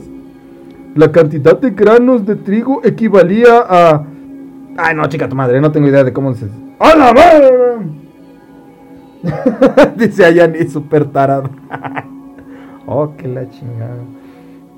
[0.95, 4.05] La cantidad de granos de trigo equivalía a...
[4.77, 6.45] Ay, no, chica, tu madre, no tengo idea de cómo se...
[6.77, 8.02] ¡Hola, madre!
[9.97, 11.49] Dice Ayani, super tarado.
[12.85, 14.03] oh, que la chingada.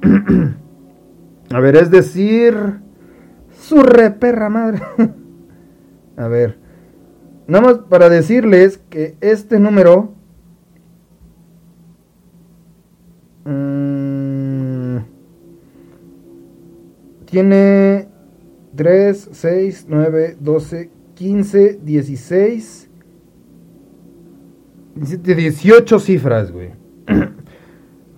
[1.52, 2.56] A ver, es decir,
[3.60, 4.82] su reperra madre.
[6.18, 6.58] A ver,
[7.48, 10.14] nada más para decirles que este número
[13.46, 14.98] mmm,
[17.26, 18.08] tiene
[18.76, 22.90] 3, 6, 9, 12, 15, 16
[24.96, 26.72] de 18 cifras, güey.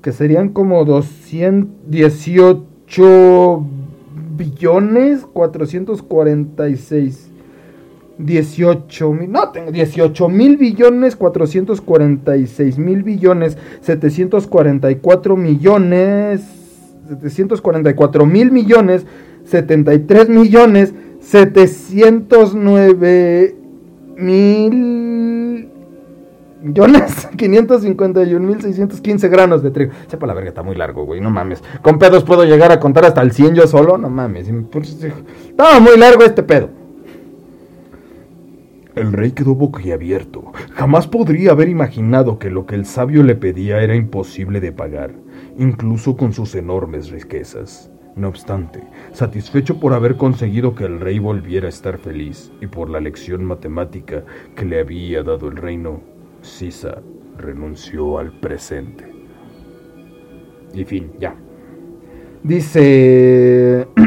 [0.01, 3.65] que serían como 218
[4.37, 7.31] billones 446
[8.19, 16.41] 18 mil, no, tengo 18 mil billones 446 mil billones 744 millones
[17.21, 19.05] 744 mil millones
[19.45, 23.55] 73 millones 709
[24.17, 25.26] mil
[26.61, 29.91] Jonas, 551.615 granos de trigo.
[30.07, 31.63] Sepa la verga, está muy largo, güey, no mames.
[31.81, 34.47] Con pedos puedo llegar a contar hasta el 100 yo solo, no mames.
[34.47, 36.69] Estaba muy largo este pedo.
[38.95, 40.51] El rey quedó boquiabierto.
[40.73, 45.11] Jamás podría haber imaginado que lo que el sabio le pedía era imposible de pagar,
[45.59, 47.91] incluso con sus enormes riquezas.
[48.15, 48.81] No obstante,
[49.13, 53.45] satisfecho por haber conseguido que el rey volviera a estar feliz y por la lección
[53.45, 54.23] matemática
[54.55, 56.01] que le había dado el reino,
[56.47, 57.01] Sisa
[57.37, 59.05] renunció al presente.
[60.73, 61.35] Y fin, ya.
[62.43, 63.87] Dice...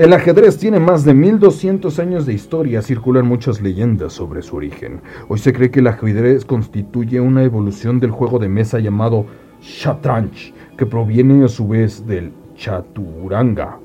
[0.00, 5.02] El ajedrez tiene más de 1200 años de historia, circulan muchas leyendas sobre su origen.
[5.28, 9.26] Hoy se cree que el ajedrez constituye una evolución del juego de mesa llamado
[9.60, 13.78] shatranj, que proviene a su vez del chaturanga,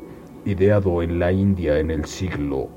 [0.46, 2.70] ideado en la India en el siglo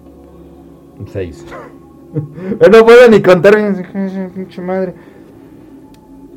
[1.14, 1.77] VI.
[2.72, 3.56] no puedo ni contar
[4.34, 4.94] pinche madre.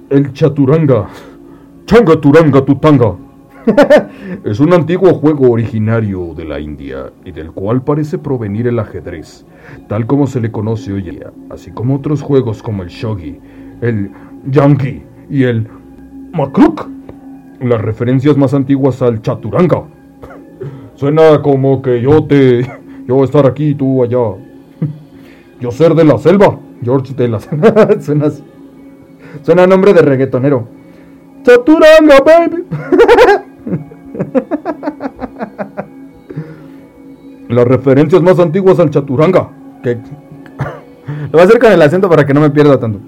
[0.09, 1.07] El chaturanga,
[1.85, 3.15] changa turanga tutanga,
[4.43, 9.45] es un antiguo juego originario de la India y del cual parece provenir el ajedrez,
[9.87, 13.39] tal como se le conoce hoy en día, así como otros juegos como el shogi,
[13.81, 14.11] el
[14.49, 15.67] yangi y el
[16.33, 16.89] makruk.
[17.61, 19.83] Las referencias más antiguas al chaturanga.
[20.95, 22.65] Suena como que yo te...
[23.07, 24.50] yo estar aquí y tú allá.
[25.61, 26.59] Yo ser de la selva.
[26.83, 27.87] George de la selva.
[28.01, 28.31] suena,
[29.43, 30.67] suena nombre de reggaetonero.
[31.43, 32.65] Chaturanga, baby.
[37.49, 39.49] Las referencias más antiguas al chaturanga.
[39.83, 39.95] Que...
[41.25, 42.99] Lo voy a hacer con el acento para que no me pierda tanto.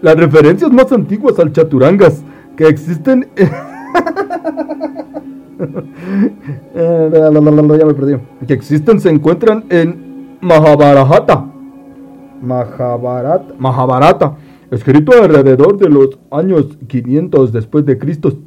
[0.00, 2.22] Las referencias más antiguas al chaturangas
[2.56, 3.26] que existen...
[6.74, 8.16] ya me perdí.
[8.46, 11.57] Que existen se encuentran en Mahabharata.
[12.42, 13.54] Mahabharata.
[13.58, 14.36] Mahabharata,
[14.70, 18.38] escrito alrededor de los años 500 después de Cristo.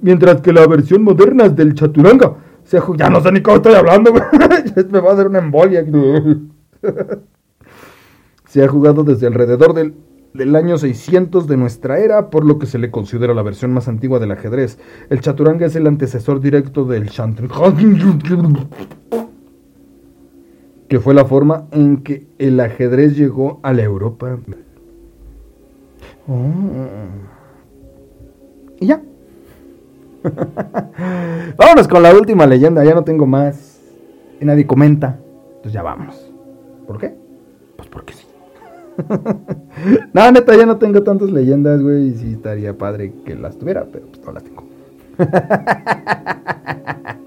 [0.00, 2.34] Mientras que la versión moderna es del chaturanga.
[2.64, 4.12] Se ya no sé ni cómo estoy hablando,
[4.90, 5.84] me va a hacer una embolia.
[8.46, 9.94] se ha jugado desde alrededor del,
[10.32, 13.88] del, año 600 de nuestra era, por lo que se le considera la versión más
[13.88, 14.78] antigua del ajedrez.
[15.10, 18.68] El chaturanga es el antecesor directo del chaturanga
[20.92, 24.38] que fue la forma en que el ajedrez llegó a la Europa.
[26.28, 26.36] Oh.
[28.78, 29.00] Y ya.
[31.56, 33.80] Vámonos con la última leyenda, ya no tengo más.
[34.38, 35.18] Y nadie comenta.
[35.46, 36.30] Entonces ya vamos.
[36.86, 37.14] ¿Por qué?
[37.76, 38.26] Pues porque sí.
[40.12, 42.08] no, neta, ya no tengo tantas leyendas, güey.
[42.08, 44.64] Y sí estaría padre que las tuviera, pero pues no las tengo.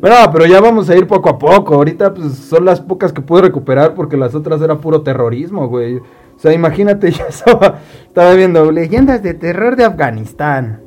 [0.00, 1.74] Bueno, pero ya vamos a ir poco a poco.
[1.74, 5.96] Ahorita pues, son las pocas que pude recuperar porque las otras era puro terrorismo, güey.
[5.96, 10.80] O sea, imagínate, estaba, estaba viendo leyendas de terror de Afganistán.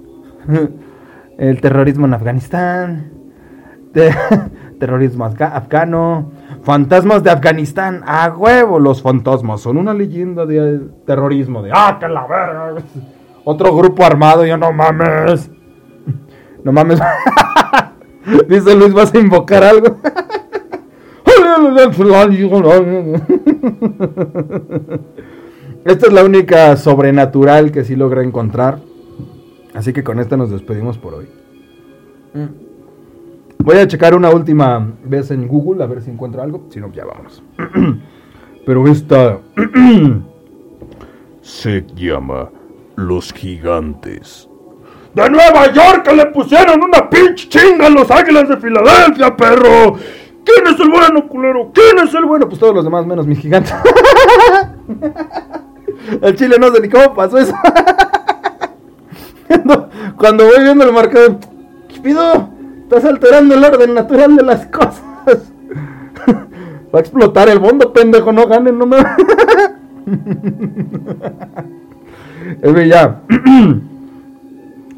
[1.38, 3.12] El terrorismo en Afganistán.
[4.80, 6.32] terrorismo afgano.
[6.64, 8.04] Fantasmas de Afganistán.
[8.06, 11.62] A huevo, los fantasmas son una leyenda de terrorismo.
[11.62, 12.76] De, ah, que la verga.
[13.44, 15.50] Otro grupo armado, yo no mames.
[16.64, 17.00] No mames.
[18.48, 19.98] Dice Luis, ¿vas a invocar algo?
[25.86, 28.80] Esta es la única sobrenatural que sí logra encontrar.
[29.74, 31.28] Así que con esta nos despedimos por hoy.
[32.34, 32.46] Mm.
[33.64, 36.68] Voy a checar una última vez en Google a ver si encuentro algo.
[36.70, 37.44] Si no, ya vamos.
[38.66, 39.40] Pero esta
[41.42, 42.50] se llama
[42.96, 44.51] Los Gigantes
[45.14, 49.98] de Nueva York le pusieron una pinche chinga a los Águilas de Filadelfia, perro.
[50.44, 51.72] ¿Quién es el bueno, culero?
[51.74, 52.48] ¿Quién es el bueno?
[52.48, 53.74] Pues todos los demás, menos mis gigantes.
[56.22, 57.54] el chile no sé ni cómo pasó eso.
[60.18, 61.38] Cuando voy viendo el marcador,
[62.02, 62.50] pido?
[62.84, 65.02] Estás alterando el orden natural de las cosas.
[66.94, 68.98] Va a explotar el mundo, pendejo, no ganen, no me.
[72.62, 73.22] es ya.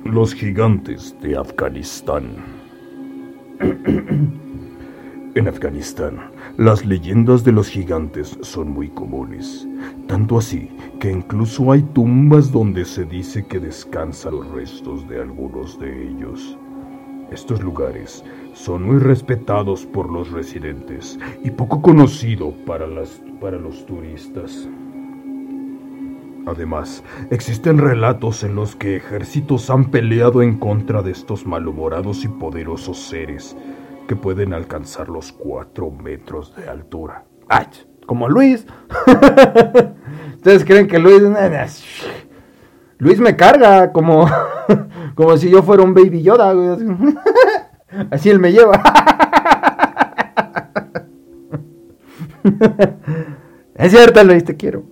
[0.05, 2.35] Los gigantes de Afganistán.
[5.35, 9.65] en Afganistán, las leyendas de los gigantes son muy comunes,
[10.07, 15.79] tanto así que incluso hay tumbas donde se dice que descansan los restos de algunos
[15.79, 16.57] de ellos.
[17.31, 22.87] Estos lugares son muy respetados por los residentes y poco conocidos para,
[23.39, 24.67] para los turistas.
[26.45, 32.27] Además, existen relatos en los que ejércitos han peleado en contra de estos malhumorados y
[32.27, 33.55] poderosos seres
[34.07, 37.25] que pueden alcanzar los cuatro metros de altura.
[37.47, 37.67] ¡Ay!
[38.05, 38.67] Como Luis.
[40.35, 41.21] ¿Ustedes creen que Luis...
[42.99, 44.29] Luis me carga como,
[45.15, 46.53] como si yo fuera un baby Yoda.
[48.11, 48.81] Así él me lleva.
[53.75, 54.83] Es cierto, Luis, te quiero.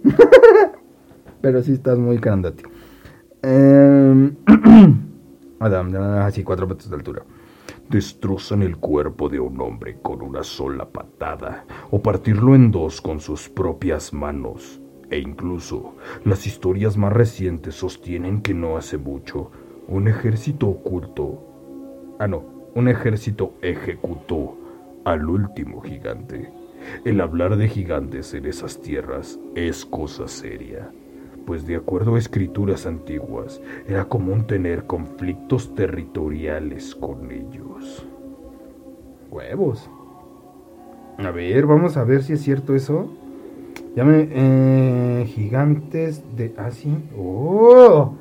[1.41, 2.63] Pero sí estás muy grandate.
[3.43, 4.31] Eh,
[5.59, 7.23] Adam, así cuatro metros de altura.
[7.89, 13.19] Destrozan el cuerpo de un hombre con una sola patada o partirlo en dos con
[13.19, 14.79] sus propias manos.
[15.09, 19.51] E incluso las historias más recientes sostienen que no hace mucho
[19.87, 22.43] un ejército oculto, ah no,
[22.75, 24.57] un ejército ejecutó
[25.03, 26.51] al último gigante.
[27.05, 30.91] El hablar de gigantes en esas tierras es cosa seria
[31.51, 38.05] pues de acuerdo a escrituras antiguas era común tener conflictos territoriales con ellos.
[39.29, 39.89] Huevos.
[41.17, 43.11] A ver, vamos a ver si es cierto eso.
[43.97, 46.53] Llame eh, gigantes de.
[46.57, 46.97] Ah, sí.
[47.17, 48.15] ¡Oh!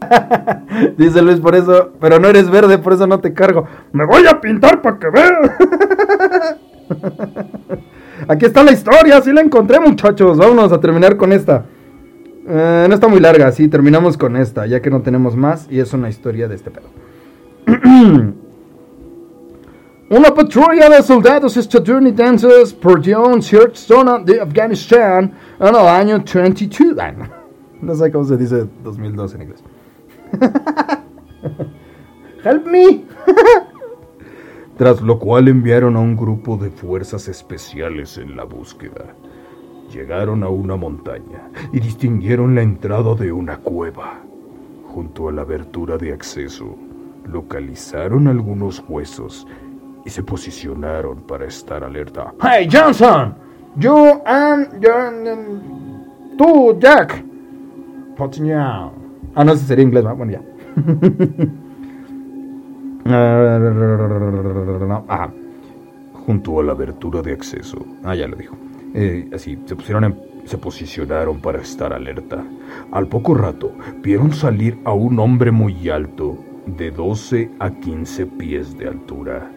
[0.98, 1.92] Dice Luis, por eso.
[2.00, 3.64] Pero no eres verde, por eso no te cargo.
[3.92, 5.36] Me voy a pintar para que vean.
[8.28, 10.38] Aquí está la historia, así la encontré, muchachos.
[10.38, 11.64] Vámonos a terminar con esta.
[12.46, 15.78] Eh, no está muy larga, sí, terminamos con esta, ya que no tenemos más y
[15.78, 16.88] es una historia de este pedo.
[20.10, 26.96] Una patrulla de soldados estadounidenses perdió un cierta zona de Afganistán en el año 22.
[27.80, 29.62] no sé cómo se dice 2002 en inglés.
[32.44, 33.04] Help me.
[34.80, 39.14] Tras lo cual enviaron a un grupo de fuerzas especiales en la búsqueda.
[39.92, 44.20] Llegaron a una montaña y distinguieron la entrada de una cueva.
[44.86, 46.78] Junto a la abertura de acceso,
[47.26, 49.46] localizaron algunos huesos
[50.06, 52.32] y se posicionaron para estar alerta.
[52.42, 53.34] Hey Johnson,
[53.76, 54.80] you and
[56.38, 57.22] tú Jack.
[59.34, 60.40] Ah, no, si sería inglés, bueno ya.
[65.08, 65.30] ah,
[66.26, 67.84] junto a la abertura de acceso.
[68.04, 68.56] Ah, ya lo dijo.
[68.94, 72.44] Eh, así, se pusieron se posicionaron para estar alerta.
[72.92, 73.72] Al poco rato,
[74.02, 79.50] vieron salir a un hombre muy alto, de 12 a 15 pies de altura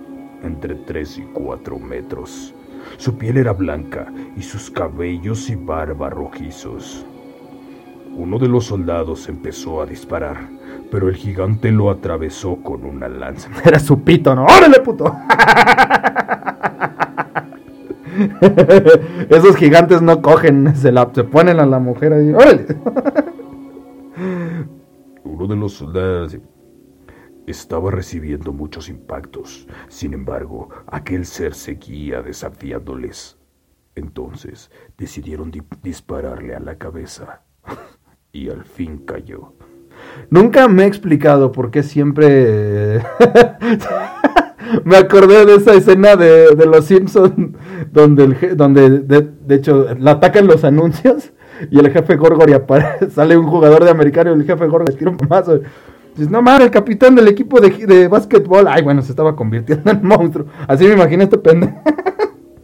[0.44, 2.54] entre 3 y 4 metros.
[2.98, 7.06] Su piel era blanca y sus cabellos y barba rojizos.
[8.16, 10.50] Uno de los soldados empezó a disparar,
[10.92, 13.50] pero el gigante lo atravesó con una lanza.
[13.66, 14.46] Era su pito, ¿no?
[14.46, 15.06] ¡Órale, puto!
[19.30, 22.32] Esos gigantes no cogen, se, la, se ponen a la mujer ahí.
[22.32, 22.68] ¡Órale!
[25.24, 26.38] Uno de los soldados
[27.48, 29.68] estaba recibiendo muchos impactos.
[29.88, 33.38] Sin embargo, aquel ser seguía desafiándoles.
[33.96, 35.52] Entonces decidieron
[35.82, 37.42] dispararle a la cabeza.
[38.36, 39.54] Y al fin cayó.
[40.32, 43.00] Nunca me he explicado por qué siempre...
[44.86, 47.56] me acordé de esa escena de, Los Simpsons
[47.92, 51.32] donde, el, donde de, hecho la atacan los anuncios
[51.70, 52.56] y el jefe Gorgor y
[53.12, 55.60] sale un jugador de americano y el jefe Gorgor le tira un mazo.
[56.16, 58.66] Dices, no mames, el capitán del equipo de, de básquetbol.
[58.68, 60.48] Ay, bueno, se estaba convirtiendo en monstruo.
[60.68, 61.80] Así me imaginé este pendejo.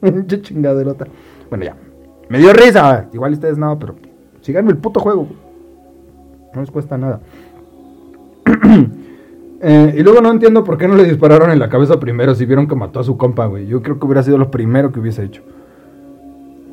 [0.42, 1.06] chingaderota.
[1.48, 1.76] Bueno, ya.
[2.28, 3.08] Me dio risa.
[3.14, 3.96] Igual ustedes no, pero
[4.42, 5.28] síganme el puto juego.
[6.54, 7.20] No les cuesta nada.
[9.62, 12.46] Eh, y luego no entiendo por qué no le dispararon en la cabeza primero si
[12.46, 13.68] vieron que mató a su compa, güey.
[13.68, 15.42] Yo creo que hubiera sido lo primero que hubiese hecho.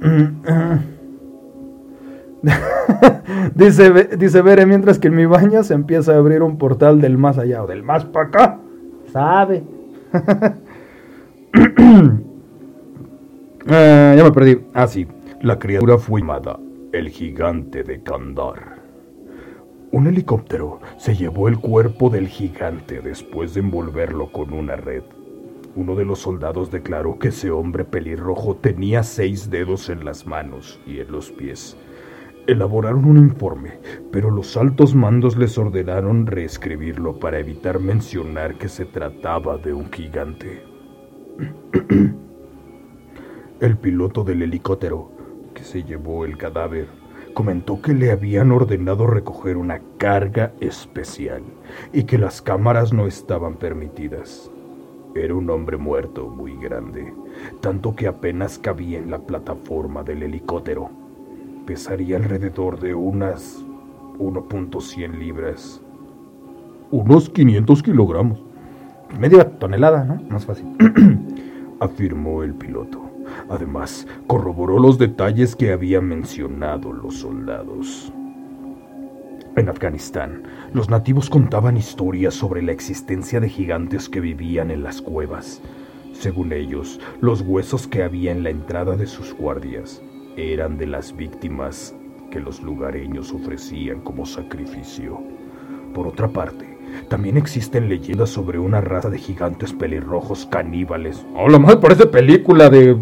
[3.57, 7.18] dice, dice Bere, mientras que en mi baño se empieza a abrir un portal del
[7.18, 8.59] más allá o del más para acá.
[9.12, 9.64] Sabe.
[13.68, 14.61] Eh, ya me perdí.
[14.74, 15.09] Ah, sí.
[15.43, 16.57] La criatura fue llamada
[16.93, 18.76] el gigante de Kandar.
[19.93, 25.03] Un helicóptero se llevó el cuerpo del gigante después de envolverlo con una red.
[25.74, 30.80] Uno de los soldados declaró que ese hombre pelirrojo tenía seis dedos en las manos
[30.87, 31.76] y en los pies
[32.47, 33.80] Elaboraron un informe,
[34.12, 39.91] pero los altos mandos les ordenaron reescribirlo para evitar mencionar que se trataba de un
[39.91, 40.62] gigante.
[43.61, 45.11] El piloto del helicóptero,
[45.55, 46.87] que se llevó el cadáver,
[47.37, 51.43] comentó que le habían ordenado recoger una carga especial
[51.93, 54.51] y que las cámaras no estaban permitidas.
[55.14, 57.12] Era un hombre muerto muy grande,
[57.61, 60.89] tanto que apenas cabía en la plataforma del helicóptero
[61.66, 63.62] pesaría alrededor de unas
[64.18, 65.82] 1.100 libras.
[66.91, 68.43] Unos 500 kilogramos.
[69.20, 70.22] Media tonelada, ¿no?
[70.30, 70.74] Más fácil.
[71.80, 73.05] Afirmó el piloto.
[73.49, 78.12] Además, corroboró los detalles que habían mencionado los soldados.
[79.57, 80.42] En Afganistán,
[80.74, 85.62] los nativos contaban historias sobre la existencia de gigantes que vivían en las cuevas.
[86.12, 90.03] Según ellos, los huesos que había en la entrada de sus guardias
[90.36, 91.94] eran de las víctimas
[92.30, 95.22] que los lugareños ofrecían como sacrificio.
[95.94, 96.76] Por otra parte,
[97.09, 101.24] también existen leyendas sobre una raza de gigantes pelirrojos caníbales.
[101.61, 102.97] Más parece película de.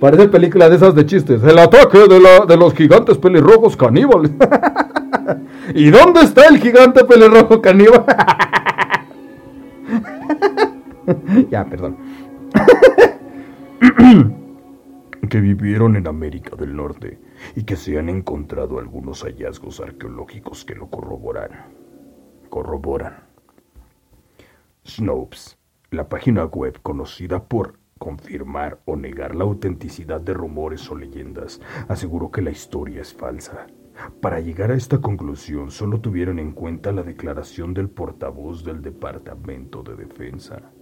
[0.00, 1.42] Parece película de esas de chistes.
[1.42, 4.32] El ataque de, la, de los gigantes pelirrojos caníbales.
[5.74, 8.04] ¿Y dónde está el gigante pelirrojo caníbal?
[11.50, 11.96] ya, perdón.
[15.28, 17.18] que vivieron en América del Norte
[17.56, 21.50] y que se han encontrado algunos hallazgos arqueológicos que lo corroboran.
[22.50, 23.24] Corroboran.
[24.86, 25.58] Snopes,
[25.90, 32.30] la página web conocida por confirmar o negar la autenticidad de rumores o leyendas, aseguró
[32.30, 33.66] que la historia es falsa.
[34.20, 39.82] Para llegar a esta conclusión solo tuvieron en cuenta la declaración del portavoz del Departamento
[39.82, 40.72] de Defensa.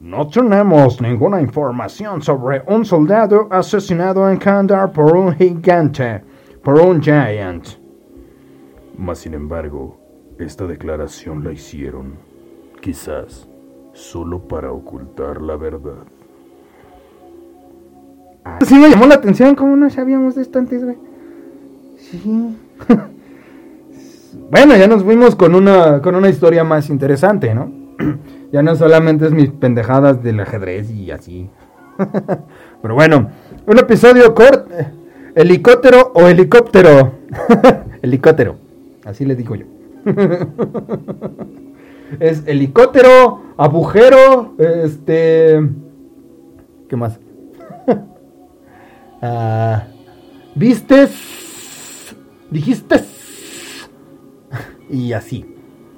[0.00, 6.22] No tenemos ninguna información sobre un soldado asesinado en Kandar por un gigante,
[6.64, 7.66] por un giant.
[8.96, 10.00] Mas sin embargo,
[10.38, 12.14] esta declaración la hicieron,
[12.80, 13.49] quizás,
[13.92, 16.04] solo para ocultar la verdad.
[18.66, 20.96] Sí me llamó la atención, ¿cómo no sabíamos de esto antes, güey?
[21.98, 22.56] Sí.
[24.50, 27.70] bueno, ya nos fuimos con una, con una historia más interesante, ¿no?
[28.52, 31.50] ya no solamente es mis pendejadas del ajedrez y así.
[32.82, 33.30] Pero bueno,
[33.66, 34.68] un episodio corto.
[35.34, 37.12] Helicóptero o helicóptero.
[38.02, 38.56] helicóptero.
[39.04, 39.66] Así le digo yo.
[42.18, 45.60] Es helicóptero, agujero, este...
[46.88, 47.18] ¿Qué más?
[49.22, 49.84] Ah,
[50.54, 52.16] ¿Vistes?
[52.50, 53.04] ¿Dijiste?
[54.88, 55.54] y así.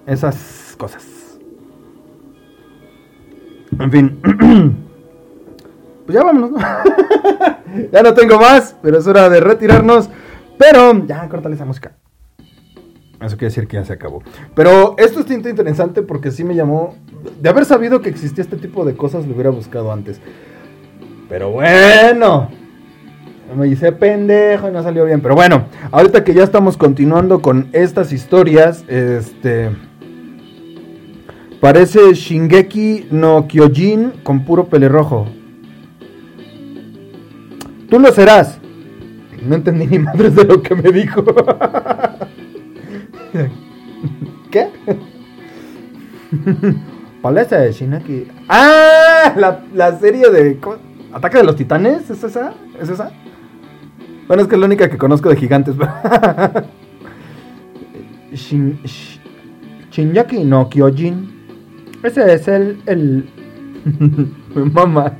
[0.06, 1.38] Esas cosas.
[3.78, 4.20] En fin.
[6.06, 6.60] pues ya vámonos.
[7.92, 10.10] ya no tengo más, pero es hora de retirarnos.
[10.58, 11.96] Pero ya, cortale esa música.
[13.24, 14.22] Eso quiere decir que ya se acabó.
[14.54, 16.96] Pero esto es interesante porque sí me llamó.
[17.40, 20.20] De haber sabido que existía este tipo de cosas, lo hubiera buscado antes.
[21.28, 22.48] Pero bueno.
[23.56, 25.20] Me hice pendejo y no salió bien.
[25.20, 29.70] Pero bueno, ahorita que ya estamos continuando con estas historias, este.
[31.60, 35.26] Parece Shingeki no Kyojin con puro pelirrojo.
[37.88, 38.58] Tú lo serás.
[39.42, 41.22] No entendí ni madres de lo que me dijo.
[44.50, 44.68] ¿Qué?
[47.22, 48.28] Parece Shingeki.
[48.48, 49.60] ¡Ah!
[49.72, 50.58] La, serie de.
[51.12, 52.10] ¿Ataque de los titanes?
[52.10, 52.54] ¿Es esa?
[52.80, 53.12] ¿Es esa?
[54.26, 55.76] Bueno, es que es la única que conozco de gigantes.
[58.32, 58.80] Shin,
[59.90, 61.30] Shinyaki no Kyojin.
[62.02, 62.82] Ese es el.
[62.86, 63.28] el...
[64.72, 65.12] Mamá.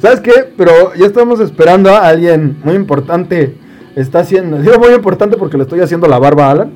[0.00, 0.32] ¿Sabes qué?
[0.56, 3.57] Pero ya estamos esperando a alguien muy importante.
[3.98, 4.58] Está haciendo.
[4.58, 6.72] Digo muy importante porque le estoy haciendo la barba a Alan.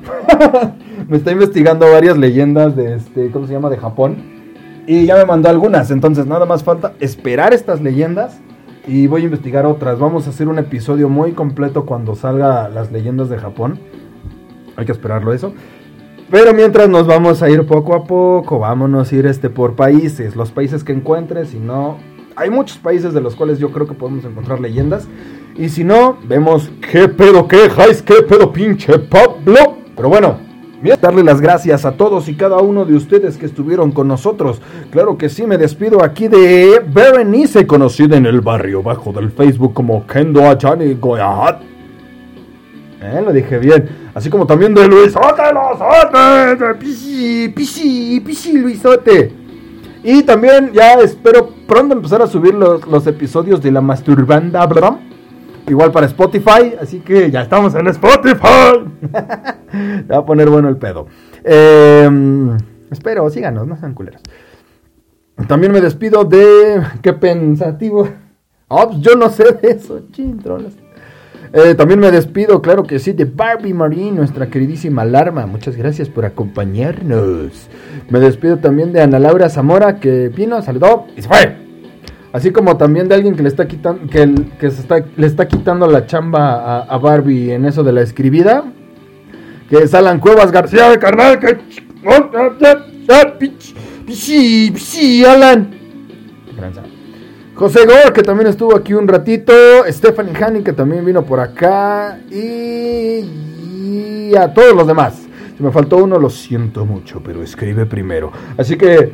[1.07, 3.31] me está investigando varias leyendas de este.
[3.31, 3.69] ¿Cómo se llama?
[3.69, 4.17] De Japón.
[4.87, 5.89] Y ya me mandó algunas.
[5.89, 8.41] Entonces nada más falta esperar estas leyendas.
[8.85, 9.99] Y voy a investigar otras.
[9.99, 13.79] Vamos a hacer un episodio muy completo cuando salga las leyendas de Japón.
[14.75, 15.53] Hay que esperarlo eso.
[16.29, 20.35] Pero mientras nos vamos a ir poco a poco, vámonos a ir este por países,
[20.35, 21.97] los países que encuentres, si no,
[22.35, 25.07] hay muchos países de los cuales yo creo que podemos encontrar leyendas.
[25.55, 29.77] Y si no, vemos qué pedo quejáis, qué pedo pinche Pablo.
[29.95, 30.37] Pero bueno,
[30.99, 34.61] darle las gracias a todos y cada uno de ustedes que estuvieron con nosotros.
[34.91, 39.73] Claro que sí, me despido aquí de Berenice, conocida en el barrio bajo del Facebook
[39.73, 41.61] como Kendo Achani Goyahat.
[43.01, 43.89] Eh, lo dije bien.
[44.13, 49.33] Así como también de Luisote, Losote, de Pisi, Pisi, Pisi, Luisote.
[50.03, 54.99] Y también ya espero pronto empezar a subir los, episodios de la Masturbanda, ¿verdad?
[55.67, 58.83] Igual para Spotify, así que ya estamos en Spotify.
[60.11, 61.07] va a poner bueno el pedo.
[61.43, 62.57] Em,
[62.91, 64.21] espero, síganos, no sean culeros.
[65.47, 66.81] También me despido de.
[67.01, 68.07] Qué pensativo.
[68.67, 70.73] Oh, yo no sé de eso, chintrolas.
[71.53, 75.45] Eh, también me despido, claro que sí, de Barbie Marie, nuestra queridísima alarma.
[75.45, 77.69] Muchas gracias por acompañarnos.
[78.09, 81.62] Me despido también de Ana Laura Zamora, que vino, saludó y se fue.
[82.33, 85.47] Así como también de alguien que le está quitando, que, que se está, le está
[85.47, 88.63] quitando la chamba a, Barbie en eso de la escribida.
[89.69, 91.59] Que es Alan Cuevas García de carnal, que...
[94.05, 95.75] Pichi, Alan.
[97.53, 99.53] José Gore, que también estuvo aquí un ratito.
[99.87, 102.17] Stephanie Hanning, que también vino por acá.
[102.31, 103.23] Y,
[104.35, 105.21] a todos los demás.
[105.55, 108.31] Si me faltó uno, lo siento mucho, pero escribe primero.
[108.57, 109.11] Así que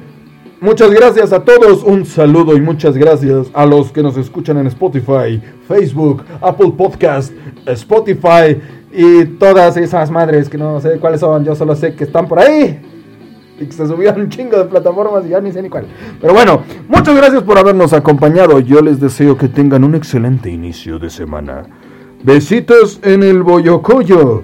[0.61, 1.83] muchas gracias a todos.
[1.83, 7.33] Un saludo y muchas gracias a los que nos escuchan en Spotify, Facebook, Apple Podcast,
[7.65, 8.59] Spotify
[8.91, 11.43] y todas esas madres que no sé cuáles son.
[11.45, 12.79] Yo solo sé que están por ahí
[13.59, 15.85] y que se subieron un chingo de plataformas y ya ni sé ni cuál.
[16.21, 18.59] Pero bueno, muchas gracias por habernos acompañado.
[18.59, 21.63] Yo les deseo que tengan un excelente inicio de semana.
[22.23, 24.43] Besitos en el boyocoyo.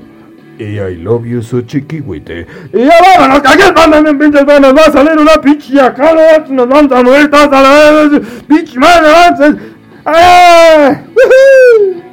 [0.57, 2.47] Y I love you so chiquihuite.
[2.73, 6.13] Y ya vámonos, a salir una pinche acá,
[6.49, 8.21] nos vamos a morir todos a la vez.
[8.47, 9.09] Pinche madre.
[10.05, 12.04] ¡Woohoo!